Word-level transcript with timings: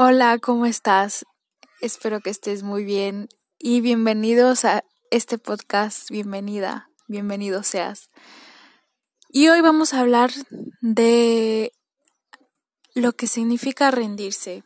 Hola, 0.00 0.38
¿cómo 0.38 0.64
estás? 0.64 1.26
Espero 1.80 2.20
que 2.20 2.30
estés 2.30 2.62
muy 2.62 2.84
bien 2.84 3.28
y 3.58 3.80
bienvenidos 3.80 4.64
a 4.64 4.84
este 5.10 5.38
podcast. 5.38 6.08
Bienvenida, 6.08 6.88
bienvenido 7.08 7.64
seas. 7.64 8.08
Y 9.28 9.48
hoy 9.48 9.60
vamos 9.60 9.92
a 9.94 9.98
hablar 9.98 10.30
de 10.82 11.72
lo 12.94 13.14
que 13.14 13.26
significa 13.26 13.90
rendirse. 13.90 14.62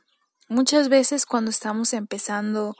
Muchas 0.50 0.90
veces 0.90 1.24
cuando 1.24 1.50
estamos 1.50 1.94
empezando 1.94 2.74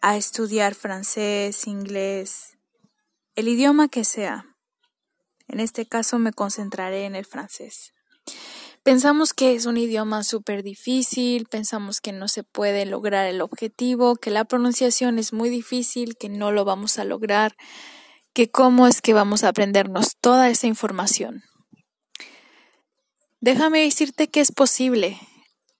a 0.00 0.16
estudiar 0.16 0.74
francés, 0.74 1.66
inglés, 1.66 2.56
el 3.34 3.48
idioma 3.48 3.88
que 3.88 4.04
sea, 4.04 4.46
en 5.48 5.60
este 5.60 5.84
caso 5.84 6.18
me 6.18 6.32
concentraré 6.32 7.04
en 7.04 7.14
el 7.14 7.26
francés. 7.26 7.92
Pensamos 8.82 9.32
que 9.32 9.54
es 9.54 9.66
un 9.66 9.76
idioma 9.76 10.24
súper 10.24 10.64
difícil, 10.64 11.46
pensamos 11.46 12.00
que 12.00 12.10
no 12.10 12.26
se 12.26 12.42
puede 12.42 12.84
lograr 12.84 13.26
el 13.26 13.40
objetivo, 13.40 14.16
que 14.16 14.32
la 14.32 14.44
pronunciación 14.44 15.20
es 15.20 15.32
muy 15.32 15.50
difícil, 15.50 16.16
que 16.16 16.28
no 16.28 16.50
lo 16.50 16.64
vamos 16.64 16.98
a 16.98 17.04
lograr, 17.04 17.54
que 18.32 18.50
cómo 18.50 18.88
es 18.88 19.00
que 19.00 19.14
vamos 19.14 19.44
a 19.44 19.48
aprendernos 19.48 20.16
toda 20.20 20.50
esa 20.50 20.66
información. 20.66 21.44
Déjame 23.40 23.82
decirte 23.82 24.26
que 24.28 24.40
es 24.40 24.50
posible, 24.50 25.20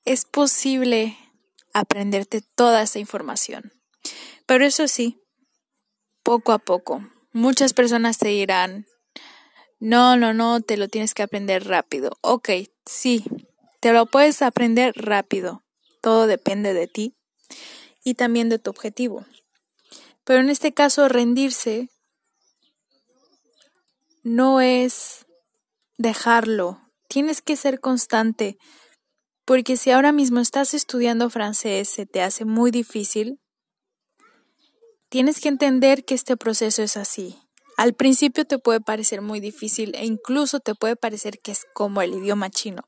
es 0.04 0.24
posible 0.24 1.16
aprenderte 1.74 2.40
toda 2.54 2.82
esa 2.82 3.00
información. 3.00 3.72
Pero 4.46 4.64
eso 4.64 4.86
sí, 4.86 5.20
poco 6.22 6.52
a 6.52 6.58
poco. 6.58 7.04
Muchas 7.32 7.72
personas 7.72 8.18
te 8.18 8.28
dirán, 8.28 8.86
no, 9.80 10.16
no, 10.16 10.32
no, 10.34 10.60
te 10.60 10.76
lo 10.76 10.86
tienes 10.86 11.14
que 11.14 11.24
aprender 11.24 11.66
rápido. 11.66 12.16
Ok, 12.20 12.50
sí, 12.86 13.24
te 13.80 13.92
lo 13.92 14.06
puedes 14.06 14.42
aprender 14.42 14.92
rápido. 14.96 15.62
Todo 16.00 16.26
depende 16.26 16.74
de 16.74 16.86
ti 16.86 17.14
y 18.04 18.14
también 18.14 18.48
de 18.48 18.58
tu 18.58 18.70
objetivo. 18.70 19.24
Pero 20.24 20.40
en 20.40 20.50
este 20.50 20.72
caso, 20.72 21.08
rendirse 21.08 21.88
no 24.22 24.60
es 24.60 25.26
dejarlo. 25.98 26.80
Tienes 27.08 27.42
que 27.42 27.56
ser 27.56 27.80
constante. 27.80 28.56
Porque 29.44 29.76
si 29.76 29.90
ahora 29.90 30.12
mismo 30.12 30.38
estás 30.40 30.74
estudiando 30.74 31.28
francés, 31.28 31.88
se 31.88 32.06
te 32.06 32.22
hace 32.22 32.44
muy 32.44 32.70
difícil, 32.70 33.40
tienes 35.08 35.40
que 35.40 35.48
entender 35.48 36.04
que 36.04 36.14
este 36.14 36.36
proceso 36.36 36.82
es 36.82 36.96
así. 36.96 37.41
Al 37.82 37.94
principio 37.94 38.44
te 38.44 38.60
puede 38.60 38.80
parecer 38.80 39.22
muy 39.22 39.40
difícil 39.40 39.96
e 39.96 40.04
incluso 40.04 40.60
te 40.60 40.76
puede 40.76 40.94
parecer 40.94 41.40
que 41.40 41.50
es 41.50 41.66
como 41.74 42.00
el 42.00 42.14
idioma 42.14 42.48
chino, 42.48 42.84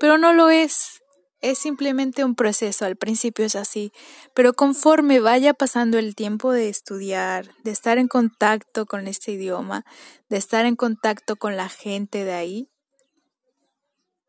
pero 0.00 0.16
no 0.16 0.32
lo 0.32 0.48
es. 0.48 1.02
Es 1.42 1.58
simplemente 1.58 2.24
un 2.24 2.34
proceso, 2.34 2.86
al 2.86 2.96
principio 2.96 3.44
es 3.44 3.56
así, 3.56 3.92
pero 4.34 4.54
conforme 4.54 5.20
vaya 5.20 5.52
pasando 5.52 5.98
el 5.98 6.14
tiempo 6.14 6.50
de 6.50 6.70
estudiar, 6.70 7.54
de 7.62 7.72
estar 7.72 7.98
en 7.98 8.08
contacto 8.08 8.86
con 8.86 9.06
este 9.06 9.32
idioma, 9.32 9.84
de 10.30 10.38
estar 10.38 10.64
en 10.64 10.76
contacto 10.76 11.36
con 11.36 11.58
la 11.58 11.68
gente 11.68 12.24
de 12.24 12.32
ahí, 12.32 12.70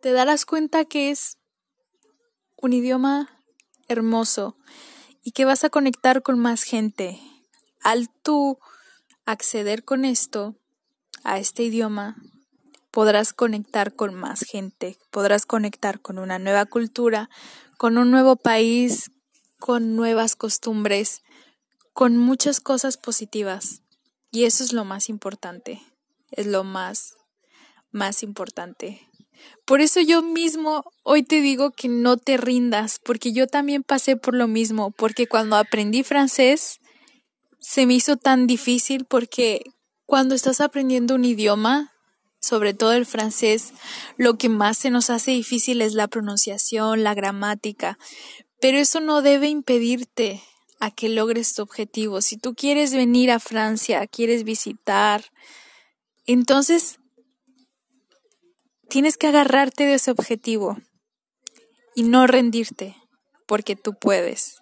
te 0.01 0.11
darás 0.11 0.45
cuenta 0.45 0.83
que 0.83 1.11
es 1.11 1.37
un 2.57 2.73
idioma 2.73 3.41
hermoso 3.87 4.57
y 5.23 5.31
que 5.31 5.45
vas 5.45 5.63
a 5.63 5.69
conectar 5.69 6.23
con 6.23 6.39
más 6.39 6.63
gente. 6.63 7.21
Al 7.79 8.09
tú 8.21 8.59
acceder 9.25 9.83
con 9.83 10.05
esto 10.05 10.55
a 11.23 11.39
este 11.39 11.63
idioma, 11.63 12.17
podrás 12.91 13.33
conectar 13.33 13.95
con 13.95 14.13
más 14.13 14.41
gente, 14.41 14.97
podrás 15.09 15.45
conectar 15.45 15.99
con 16.01 16.19
una 16.19 16.39
nueva 16.39 16.65
cultura, 16.65 17.29
con 17.77 17.97
un 17.97 18.11
nuevo 18.11 18.35
país, 18.35 19.11
con 19.59 19.95
nuevas 19.95 20.35
costumbres, 20.35 21.21
con 21.93 22.17
muchas 22.17 22.59
cosas 22.59 22.97
positivas. 22.97 23.81
Y 24.31 24.45
eso 24.45 24.63
es 24.63 24.73
lo 24.73 24.83
más 24.83 25.09
importante, 25.09 25.81
es 26.31 26.47
lo 26.47 26.63
más, 26.63 27.15
más 27.91 28.23
importante. 28.23 29.07
Por 29.65 29.81
eso 29.81 30.01
yo 30.01 30.21
mismo 30.21 30.83
hoy 31.03 31.23
te 31.23 31.41
digo 31.41 31.71
que 31.71 31.87
no 31.87 32.17
te 32.17 32.37
rindas, 32.37 32.99
porque 32.99 33.33
yo 33.33 33.47
también 33.47 33.83
pasé 33.83 34.17
por 34.17 34.35
lo 34.35 34.47
mismo, 34.47 34.91
porque 34.91 35.27
cuando 35.27 35.55
aprendí 35.55 36.03
francés, 36.03 36.79
se 37.63 37.85
me 37.85 37.93
hizo 37.93 38.17
tan 38.17 38.45
difícil 38.45 39.05
porque 39.05 39.63
cuando 40.05 40.35
estás 40.35 40.59
aprendiendo 40.59 41.15
un 41.15 41.23
idioma, 41.23 41.93
sobre 42.39 42.73
todo 42.73 42.91
el 42.91 43.05
francés, 43.05 43.73
lo 44.17 44.37
que 44.37 44.49
más 44.49 44.77
se 44.77 44.89
nos 44.89 45.09
hace 45.09 45.31
difícil 45.31 45.81
es 45.81 45.93
la 45.93 46.09
pronunciación, 46.09 47.03
la 47.03 47.13
gramática, 47.13 47.97
pero 48.59 48.77
eso 48.77 48.99
no 48.99 49.21
debe 49.21 49.47
impedirte 49.47 50.43
a 50.81 50.91
que 50.91 51.07
logres 51.07 51.53
tu 51.55 51.61
objetivo. 51.61 52.21
Si 52.21 52.37
tú 52.37 52.53
quieres 52.53 52.93
venir 52.93 53.31
a 53.31 53.39
Francia, 53.39 54.05
quieres 54.07 54.43
visitar, 54.43 55.31
entonces 56.25 56.99
tienes 58.89 59.17
que 59.17 59.27
agarrarte 59.27 59.85
de 59.85 59.93
ese 59.93 60.11
objetivo 60.11 60.77
y 61.95 62.03
no 62.03 62.27
rendirte, 62.27 62.97
porque 63.47 63.77
tú 63.77 63.93
puedes. 63.93 64.52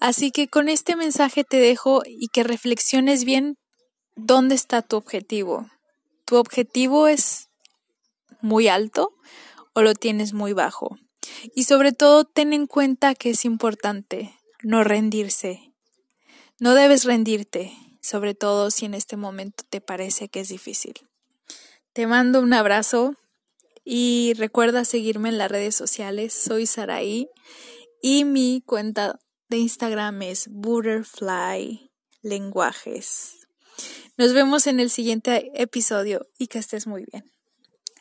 Así 0.00 0.30
que 0.30 0.48
con 0.48 0.70
este 0.70 0.96
mensaje 0.96 1.44
te 1.44 1.58
dejo 1.58 2.02
y 2.06 2.28
que 2.28 2.42
reflexiones 2.42 3.24
bien 3.24 3.58
dónde 4.16 4.54
está 4.54 4.80
tu 4.80 4.96
objetivo. 4.96 5.68
¿Tu 6.24 6.36
objetivo 6.36 7.06
es 7.06 7.48
muy 8.40 8.68
alto 8.68 9.14
o 9.74 9.82
lo 9.82 9.94
tienes 9.94 10.32
muy 10.32 10.54
bajo? 10.54 10.96
Y 11.54 11.64
sobre 11.64 11.92
todo 11.92 12.24
ten 12.24 12.54
en 12.54 12.66
cuenta 12.66 13.14
que 13.14 13.30
es 13.30 13.44
importante 13.44 14.34
no 14.62 14.84
rendirse. 14.84 15.74
No 16.58 16.74
debes 16.74 17.04
rendirte, 17.04 17.72
sobre 18.00 18.34
todo 18.34 18.70
si 18.70 18.86
en 18.86 18.94
este 18.94 19.16
momento 19.16 19.64
te 19.68 19.82
parece 19.82 20.28
que 20.28 20.40
es 20.40 20.48
difícil. 20.48 20.94
Te 21.92 22.06
mando 22.06 22.40
un 22.40 22.54
abrazo 22.54 23.16
y 23.84 24.32
recuerda 24.34 24.86
seguirme 24.86 25.28
en 25.28 25.38
las 25.38 25.50
redes 25.50 25.74
sociales. 25.74 26.32
Soy 26.32 26.66
Saraí 26.66 27.28
y 28.00 28.24
mi 28.24 28.62
cuenta 28.64 29.18
de 29.50 29.58
Instagram 29.58 30.22
es 30.22 30.48
Butterfly 30.48 31.90
Lenguajes. 32.22 33.48
Nos 34.16 34.32
vemos 34.32 34.68
en 34.68 34.78
el 34.78 34.90
siguiente 34.90 35.50
episodio 35.60 36.28
y 36.38 36.46
que 36.46 36.58
estés 36.60 36.86
muy 36.86 37.04
bien. 37.04 37.24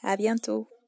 Adiós. 0.03 0.78